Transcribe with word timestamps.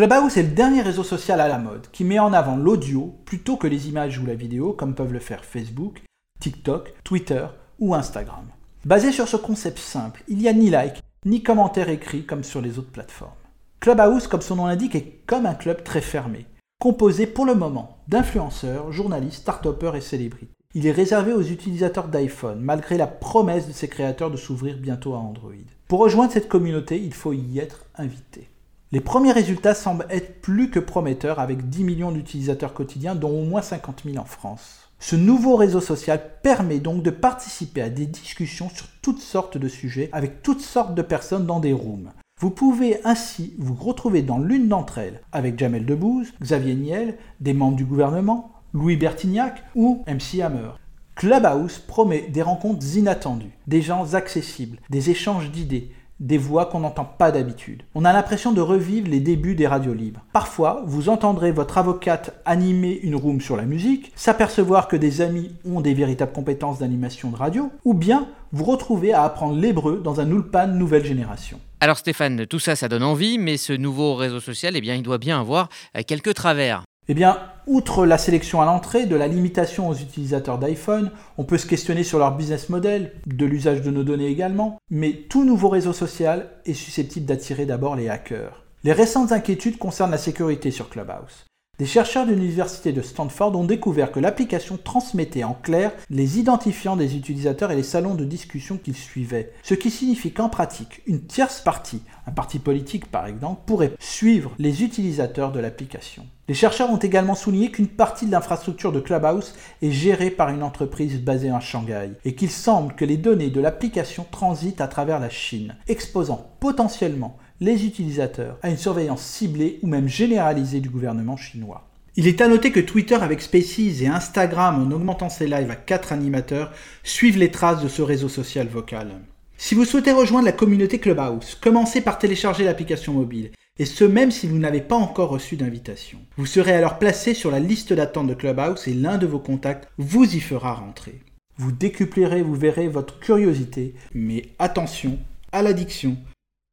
Clubhouse 0.00 0.38
est 0.38 0.44
le 0.44 0.48
dernier 0.48 0.80
réseau 0.80 1.04
social 1.04 1.42
à 1.42 1.48
la 1.48 1.58
mode 1.58 1.88
qui 1.92 2.04
met 2.04 2.18
en 2.18 2.32
avant 2.32 2.56
l'audio 2.56 3.18
plutôt 3.26 3.58
que 3.58 3.66
les 3.66 3.90
images 3.90 4.18
ou 4.18 4.24
la 4.24 4.34
vidéo 4.34 4.72
comme 4.72 4.94
peuvent 4.94 5.12
le 5.12 5.18
faire 5.18 5.44
Facebook, 5.44 6.02
TikTok, 6.40 6.94
Twitter 7.04 7.44
ou 7.80 7.94
Instagram. 7.94 8.46
Basé 8.86 9.12
sur 9.12 9.28
ce 9.28 9.36
concept 9.36 9.78
simple, 9.78 10.24
il 10.26 10.38
n'y 10.38 10.48
a 10.48 10.54
ni 10.54 10.70
like 10.70 11.02
ni 11.26 11.42
commentaire 11.42 11.90
écrit 11.90 12.24
comme 12.24 12.44
sur 12.44 12.62
les 12.62 12.78
autres 12.78 12.90
plateformes. 12.90 13.34
Clubhouse, 13.80 14.26
comme 14.26 14.40
son 14.40 14.56
nom 14.56 14.68
l'indique, 14.68 14.94
est 14.94 15.20
comme 15.26 15.44
un 15.44 15.52
club 15.52 15.84
très 15.84 16.00
fermé, 16.00 16.46
composé 16.80 17.26
pour 17.26 17.44
le 17.44 17.54
moment 17.54 17.98
d'influenceurs, 18.08 18.92
journalistes, 18.92 19.42
start 19.42 19.66
et 19.94 20.00
célébrités. 20.00 20.54
Il 20.72 20.86
est 20.86 20.92
réservé 20.92 21.34
aux 21.34 21.42
utilisateurs 21.42 22.08
d'iPhone, 22.08 22.60
malgré 22.62 22.96
la 22.96 23.06
promesse 23.06 23.68
de 23.68 23.72
ses 23.72 23.88
créateurs 23.88 24.30
de 24.30 24.38
s'ouvrir 24.38 24.78
bientôt 24.78 25.12
à 25.12 25.18
Android. 25.18 25.52
Pour 25.88 26.00
rejoindre 26.00 26.32
cette 26.32 26.48
communauté, 26.48 26.98
il 26.98 27.12
faut 27.12 27.34
y 27.34 27.58
être 27.58 27.84
invité. 27.96 28.48
Les 28.92 29.00
premiers 29.00 29.30
résultats 29.30 29.74
semblent 29.74 30.06
être 30.10 30.40
plus 30.40 30.68
que 30.68 30.80
prometteurs 30.80 31.38
avec 31.38 31.68
10 31.68 31.84
millions 31.84 32.10
d'utilisateurs 32.10 32.74
quotidiens, 32.74 33.14
dont 33.14 33.30
au 33.30 33.44
moins 33.44 33.62
50 33.62 34.02
000 34.04 34.16
en 34.16 34.24
France. 34.24 34.90
Ce 34.98 35.14
nouveau 35.14 35.54
réseau 35.54 35.80
social 35.80 36.20
permet 36.42 36.80
donc 36.80 37.04
de 37.04 37.10
participer 37.10 37.82
à 37.82 37.88
des 37.88 38.06
discussions 38.06 38.68
sur 38.68 38.88
toutes 39.00 39.20
sortes 39.20 39.56
de 39.58 39.68
sujets 39.68 40.08
avec 40.10 40.42
toutes 40.42 40.60
sortes 40.60 40.96
de 40.96 41.02
personnes 41.02 41.46
dans 41.46 41.60
des 41.60 41.72
rooms. 41.72 42.10
Vous 42.40 42.50
pouvez 42.50 42.98
ainsi 43.04 43.54
vous 43.58 43.74
retrouver 43.74 44.22
dans 44.22 44.38
l'une 44.38 44.66
d'entre 44.66 44.98
elles 44.98 45.20
avec 45.30 45.56
Jamel 45.56 45.86
Debbouze, 45.86 46.32
Xavier 46.42 46.74
Niel, 46.74 47.16
des 47.38 47.54
membres 47.54 47.76
du 47.76 47.84
gouvernement, 47.84 48.50
Louis 48.74 48.96
Bertignac 48.96 49.62
ou 49.76 50.02
MC 50.08 50.40
Hammer. 50.42 50.70
Clubhouse 51.14 51.78
promet 51.78 52.22
des 52.22 52.42
rencontres 52.42 52.96
inattendues, 52.96 53.56
des 53.68 53.82
gens 53.82 54.14
accessibles, 54.14 54.78
des 54.90 55.10
échanges 55.10 55.52
d'idées, 55.52 55.92
des 56.20 56.38
voix 56.38 56.66
qu'on 56.66 56.80
n'entend 56.80 57.04
pas 57.04 57.32
d'habitude. 57.32 57.82
On 57.94 58.04
a 58.04 58.12
l'impression 58.12 58.52
de 58.52 58.60
revivre 58.60 59.08
les 59.08 59.20
débuts 59.20 59.54
des 59.54 59.66
radios 59.66 59.94
libres. 59.94 60.20
Parfois, 60.32 60.82
vous 60.86 61.08
entendrez 61.08 61.50
votre 61.50 61.78
avocate 61.78 62.40
animer 62.44 63.00
une 63.02 63.16
room 63.16 63.40
sur 63.40 63.56
la 63.56 63.64
musique, 63.64 64.12
s'apercevoir 64.14 64.86
que 64.86 64.96
des 64.96 65.20
amis 65.22 65.50
ont 65.66 65.80
des 65.80 65.94
véritables 65.94 66.32
compétences 66.32 66.78
d'animation 66.78 67.30
de 67.30 67.36
radio, 67.36 67.70
ou 67.84 67.94
bien 67.94 68.28
vous 68.52 68.64
retrouver 68.64 69.12
à 69.12 69.24
apprendre 69.24 69.58
l'hébreu 69.58 70.00
dans 70.02 70.20
un 70.20 70.30
ulpan 70.30 70.68
nouvelle 70.68 71.04
génération. 71.04 71.58
Alors 71.80 71.98
Stéphane, 71.98 72.46
tout 72.46 72.58
ça, 72.58 72.76
ça 72.76 72.88
donne 72.88 73.02
envie, 73.02 73.38
mais 73.38 73.56
ce 73.56 73.72
nouveau 73.72 74.14
réseau 74.14 74.40
social, 74.40 74.76
eh 74.76 74.80
bien, 74.80 74.94
il 74.96 75.02
doit 75.02 75.18
bien 75.18 75.40
avoir 75.40 75.70
euh, 75.96 76.02
quelques 76.06 76.34
travers. 76.34 76.84
Eh 77.08 77.14
bien, 77.14 77.38
outre 77.66 78.06
la 78.06 78.18
sélection 78.18 78.60
à 78.60 78.64
l'entrée, 78.64 79.06
de 79.06 79.16
la 79.16 79.26
limitation 79.26 79.88
aux 79.88 79.94
utilisateurs 79.94 80.58
d'iPhone, 80.58 81.10
on 81.38 81.44
peut 81.44 81.58
se 81.58 81.66
questionner 81.66 82.04
sur 82.04 82.20
leur 82.20 82.36
business 82.36 82.68
model, 82.68 83.12
de 83.26 83.46
l'usage 83.46 83.82
de 83.82 83.90
nos 83.90 84.04
données 84.04 84.28
également, 84.28 84.78
mais 84.90 85.24
tout 85.28 85.44
nouveau 85.44 85.68
réseau 85.68 85.92
social 85.92 86.50
est 86.66 86.74
susceptible 86.74 87.26
d'attirer 87.26 87.66
d'abord 87.66 87.96
les 87.96 88.08
hackers. 88.08 88.62
Les 88.84 88.92
récentes 88.92 89.32
inquiétudes 89.32 89.78
concernent 89.78 90.12
la 90.12 90.18
sécurité 90.18 90.70
sur 90.70 90.88
Clubhouse. 90.88 91.49
Des 91.80 91.86
chercheurs 91.86 92.26
de 92.26 92.34
l'université 92.34 92.92
de 92.92 93.00
Stanford 93.00 93.56
ont 93.56 93.64
découvert 93.64 94.12
que 94.12 94.20
l'application 94.20 94.76
transmettait 94.76 95.44
en 95.44 95.54
clair 95.54 95.92
les 96.10 96.38
identifiants 96.38 96.94
des 96.94 97.16
utilisateurs 97.16 97.70
et 97.72 97.74
les 97.74 97.82
salons 97.82 98.14
de 98.14 98.26
discussion 98.26 98.76
qu'ils 98.76 98.94
suivaient, 98.94 99.54
ce 99.62 99.72
qui 99.72 99.90
signifie 99.90 100.30
qu'en 100.30 100.50
pratique, 100.50 101.00
une 101.06 101.22
tierce 101.22 101.62
partie, 101.62 102.02
un 102.26 102.32
parti 102.32 102.58
politique 102.58 103.10
par 103.10 103.26
exemple, 103.26 103.62
pourrait 103.64 103.94
suivre 103.98 104.52
les 104.58 104.82
utilisateurs 104.82 105.52
de 105.52 105.58
l'application. 105.58 106.26
Les 106.48 106.54
chercheurs 106.54 106.90
ont 106.90 106.98
également 106.98 107.34
souligné 107.34 107.70
qu'une 107.70 107.88
partie 107.88 108.26
de 108.26 108.32
l'infrastructure 108.32 108.92
de 108.92 109.00
Clubhouse 109.00 109.54
est 109.80 109.90
gérée 109.90 110.30
par 110.30 110.50
une 110.50 110.62
entreprise 110.62 111.18
basée 111.18 111.48
à 111.48 111.60
Shanghai 111.60 112.10
et 112.26 112.34
qu'il 112.34 112.50
semble 112.50 112.94
que 112.94 113.06
les 113.06 113.16
données 113.16 113.48
de 113.48 113.60
l'application 113.60 114.26
transitent 114.30 114.82
à 114.82 114.88
travers 114.88 115.18
la 115.18 115.30
Chine, 115.30 115.76
exposant 115.88 116.50
potentiellement 116.60 117.38
les 117.60 117.84
utilisateurs 117.84 118.58
à 118.62 118.70
une 118.70 118.78
surveillance 118.78 119.22
ciblée 119.22 119.78
ou 119.82 119.86
même 119.86 120.08
généralisée 120.08 120.80
du 120.80 120.88
gouvernement 120.88 121.36
chinois. 121.36 121.86
Il 122.16 122.26
est 122.26 122.40
à 122.40 122.48
noter 122.48 122.72
que 122.72 122.80
Twitter 122.80 123.14
avec 123.14 123.40
Spaces 123.40 123.78
et 123.78 124.06
Instagram 124.06 124.82
en 124.82 124.90
augmentant 124.90 125.28
ses 125.28 125.46
lives 125.46 125.70
à 125.70 125.76
4 125.76 126.12
animateurs 126.12 126.72
suivent 127.04 127.38
les 127.38 127.50
traces 127.50 127.82
de 127.82 127.88
ce 127.88 128.02
réseau 128.02 128.28
social 128.28 128.66
vocal. 128.66 129.12
Si 129.56 129.74
vous 129.74 129.84
souhaitez 129.84 130.12
rejoindre 130.12 130.46
la 130.46 130.52
communauté 130.52 130.98
Clubhouse, 130.98 131.54
commencez 131.54 132.00
par 132.00 132.18
télécharger 132.18 132.64
l'application 132.64 133.12
mobile, 133.12 133.50
et 133.78 133.84
ce 133.84 134.04
même 134.04 134.30
si 134.30 134.46
vous 134.46 134.58
n'avez 134.58 134.80
pas 134.80 134.96
encore 134.96 135.28
reçu 135.28 135.56
d'invitation. 135.56 136.18
Vous 136.36 136.46
serez 136.46 136.72
alors 136.72 136.98
placé 136.98 137.34
sur 137.34 137.50
la 137.50 137.60
liste 137.60 137.92
d'attente 137.92 138.26
de 138.26 138.34
Clubhouse 138.34 138.88
et 138.88 138.94
l'un 138.94 139.18
de 139.18 139.26
vos 139.26 139.38
contacts 139.38 139.88
vous 139.98 140.34
y 140.34 140.40
fera 140.40 140.74
rentrer. 140.74 141.20
Vous 141.58 141.72
décuplerez, 141.72 142.42
vous 142.42 142.54
verrez 142.54 142.88
votre 142.88 143.20
curiosité, 143.20 143.94
mais 144.14 144.46
attention 144.58 145.18
à 145.52 145.62
l'addiction 145.62 146.16